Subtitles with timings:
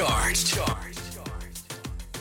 [0.00, 0.58] charged.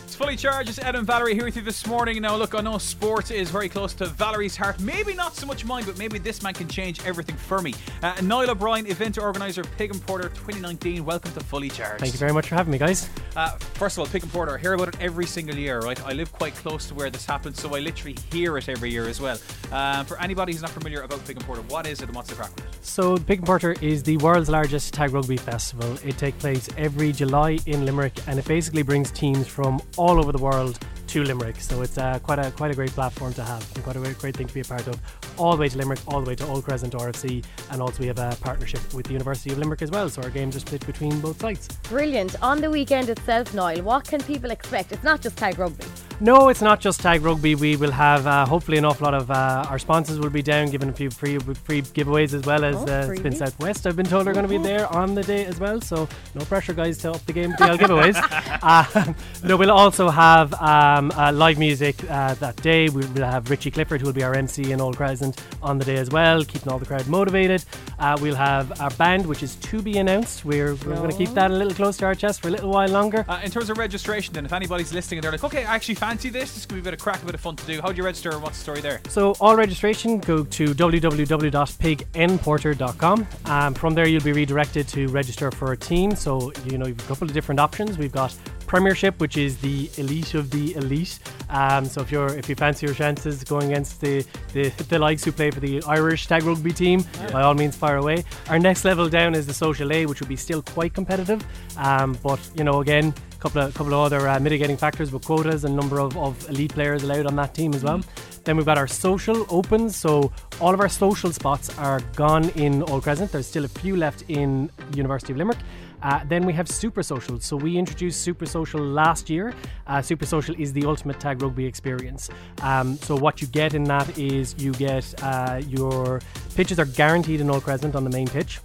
[0.04, 0.68] It's fully charged.
[0.68, 2.22] It's Ed and Valerie here with you this morning.
[2.22, 4.82] Now, look, I know sport is very close to Valerie's heart.
[4.82, 7.74] Maybe not so much mine, but maybe this man can change everything for me.
[8.04, 11.06] Uh, Niall O'Brien, event organizer, Pig and Porter 2019.
[11.06, 12.02] Welcome to Fully Charged.
[12.02, 13.10] Thank you very much for having me, guys.
[13.38, 16.06] Uh, first of all, Pig and Porter, I hear about it every single year, right?
[16.06, 19.08] I live quite close to where this happens, so I literally hear it every year
[19.08, 19.38] as well.
[19.72, 22.28] Um, for anybody who's not familiar about Pig and Porter, what is it and what's
[22.28, 22.69] the crack with it?
[22.82, 25.98] So, Pig and Porter is the world's largest tag rugby festival.
[26.04, 30.32] It takes place every July in Limerick, and it basically brings teams from all over
[30.32, 31.60] the world to Limerick.
[31.60, 34.36] So it's uh, quite a quite a great platform to have, and quite a great
[34.36, 34.96] thing to be a part of.
[35.38, 38.08] All the way to Limerick, all the way to Old Crescent RFC, and also we
[38.08, 40.10] have a partnership with the University of Limerick as well.
[40.10, 41.68] So our games are split between both sites.
[41.90, 42.42] Brilliant.
[42.44, 44.92] On the weekend itself, Niall, what can people expect?
[44.92, 45.86] It's not just tag rugby.
[46.22, 47.56] No, it's not just tag rugby.
[47.56, 50.70] We will have uh, hopefully an awful lot of uh, our sponsors will be down,
[50.70, 53.16] giving a few free free giveaways as well as Oh, uh.
[53.16, 53.88] Spin Southwest.
[53.88, 55.80] I've been told are going to be there on the day as well.
[55.82, 58.18] So no pressure, guys, to up the game with the giveaways.
[58.62, 59.14] uh,
[59.48, 62.90] no, we'll also have um, uh, live music uh, that day.
[62.90, 65.86] We will have Richie Clifford, who will be our MC in Old Crescent on the
[65.86, 67.64] day as well, keeping all the crowd motivated.
[67.98, 70.44] Uh, we'll have our band, which is to be announced.
[70.46, 72.72] We're, we're going to keep that a little close to our chest for a little
[72.72, 73.26] while longer.
[73.28, 75.96] Uh, in terms of registration, then, if anybody's listening and they're like, okay, I actually
[75.96, 77.82] fancy this, this could be a bit of crack, a bit of fun to do,
[77.82, 79.02] how do you register and what's the story there?
[79.10, 83.28] So all registration go to www.pignporter.com.
[83.46, 86.16] Um, from there, you'll be redirected to register for a team.
[86.16, 87.98] So you know you've a couple of different options.
[87.98, 88.36] We've got
[88.70, 91.18] Premiership, which is the elite of the elite.
[91.50, 94.24] Um, so if you're if you fancy your chances going against the,
[94.54, 97.04] the the likes who play for the Irish tag rugby team,
[97.34, 98.24] by all means fire away.
[98.48, 101.44] Our next level down is the Social A, which will be still quite competitive.
[101.78, 105.64] Um, but you know again, couple of couple of other uh, mitigating factors with quotas
[105.64, 108.02] and number of, of elite players allowed on that team as well.
[108.44, 110.32] Then we've got our social opens, so
[110.62, 113.32] all of our social spots are gone in Old Crescent.
[113.32, 115.60] There's still a few left in University of Limerick.
[116.02, 117.40] Uh, then we have Super Social.
[117.40, 119.54] So we introduced Super Social last year.
[119.88, 122.30] Uh, Super Social is the ultimate tag rugby experience.
[122.62, 126.22] Um, so what you get in that is you get uh, your
[126.56, 128.60] pitches are guaranteed in Old Crescent on the main pitch.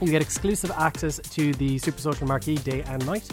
[0.00, 3.28] You get exclusive access to the Super Social Marquee day and night.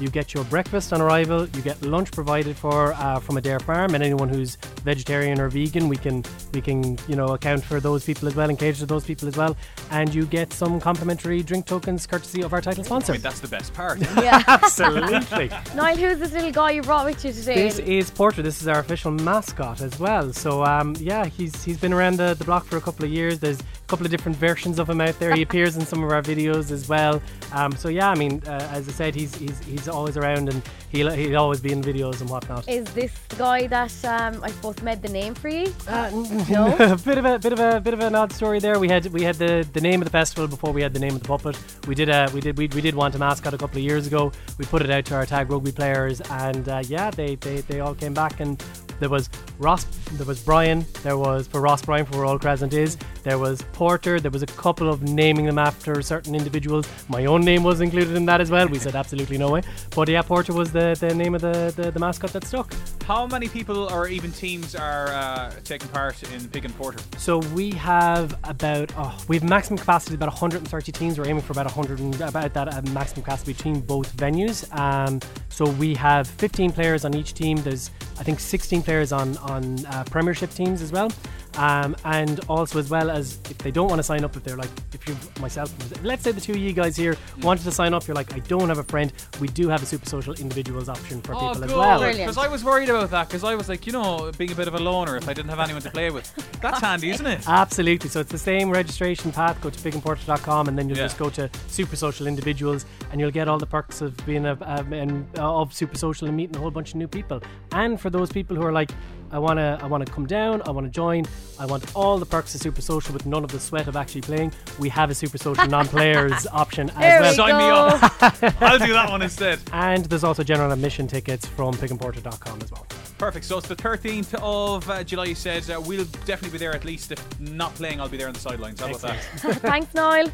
[0.00, 1.48] You get your breakfast on arrival.
[1.48, 5.88] You get lunch provided for uh, from Adare Farm, and anyone who's vegetarian or vegan,
[5.88, 8.86] we can we can you know account for those people as well and cater to
[8.86, 9.56] those people as well.
[9.90, 13.12] And you get some complimentary drink tokens courtesy of our title I sponsor.
[13.12, 14.00] mean, that's the best part.
[14.24, 14.42] Yeah.
[14.48, 15.50] Absolutely.
[15.74, 17.54] Niall, who's this little guy you brought with you today?
[17.54, 18.42] This is Porter.
[18.42, 20.32] This is our official mascot as well.
[20.32, 23.38] So um, yeah, he's he's been around the, the block for a couple of years.
[23.40, 25.32] There's a couple of different versions of him out there.
[25.36, 27.22] He appears in some of our videos as well.
[27.52, 30.60] Um, so yeah, I mean, uh, as I said, he's he's he's always around and
[30.88, 32.68] he'll he'll always be in videos and whatnot.
[32.68, 35.72] Is this guy that um, I suppose made the name for you?
[35.86, 36.10] Uh,
[36.50, 36.74] No?
[36.76, 38.80] a bit of a bit of a bit of an odd story there.
[38.80, 41.14] We had we had the, the name of the festival before we had the name
[41.14, 41.56] of the puppet.
[41.86, 44.08] We did uh, we did we, we did want a mascot a couple of years
[44.08, 44.32] ago.
[44.58, 47.78] We put it out to our tag rugby players, and uh, yeah, they, they they
[47.78, 48.60] all came back and.
[49.00, 49.28] There was
[49.58, 52.96] Ross, there was Brian, there was for Rosbrien for where Old Crescent is.
[53.24, 54.20] There was Porter.
[54.20, 56.86] There was a couple of naming them after certain individuals.
[57.08, 58.68] My own name was included in that as well.
[58.68, 59.62] We said absolutely no way.
[59.96, 62.74] But yeah, Porter was the, the name of the, the, the mascot that stuck.
[63.04, 66.98] How many people or even teams are uh, taking part in Pig and Porter?
[67.16, 71.18] So we have about oh, we have maximum capacity about 130 teams.
[71.18, 74.70] We're aiming for about 100 and, about that uh, maximum capacity between both venues.
[74.78, 77.56] Um, so we have 15 players on each team.
[77.58, 81.10] There's I think 16 players on on uh, Premiership teams as well.
[81.56, 84.56] Um, and also as well as if they don't want to sign up, if they're
[84.56, 85.72] like if you myself,
[86.02, 88.40] let's say the two of you guys here wanted to sign up, you're like I
[88.40, 89.12] don't have a friend.
[89.40, 92.00] We do have a super social individuals option for people as well.
[92.00, 92.28] Brilliant.
[92.30, 94.66] Because I was worried about that, because I was like, you know, being a bit
[94.68, 96.32] of a loner if I didn't have anyone to play with.
[96.60, 97.48] That's handy, isn't it?
[97.48, 98.08] Absolutely.
[98.08, 99.60] So it's the same registration path.
[99.60, 101.04] Go to pigandporter.com and then you'll Yeah.
[101.04, 104.56] just go to Super Social Individuals and you'll get all the perks of being a,
[104.62, 107.40] um, and, uh, of Super Social and meeting a whole bunch of new people.
[107.72, 108.90] And for those people who are like,
[109.34, 111.26] I want to I want to come down, I want to join,
[111.58, 114.20] I want all the perks of Super Social with none of the sweat of actually
[114.20, 117.30] playing, we have a Super Social non-players option as There well.
[117.30, 118.62] we Sign me up.
[118.62, 119.58] I'll do that one instead.
[119.72, 122.86] And there's also general admission tickets from pigandporter.com as well.
[123.18, 123.44] Perfect.
[123.44, 125.68] So it's the 13th of uh, July, you said.
[125.68, 127.10] Uh, we'll definitely be there at least.
[127.10, 128.78] If not playing, I'll be there on the sidelines.
[128.78, 129.16] How about that?
[129.62, 130.28] Thanks, Niall.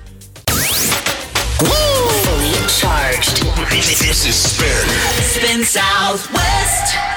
[1.58, 3.36] Fully charged.
[3.70, 4.88] This is Spin.
[5.22, 7.09] Spin Southwest.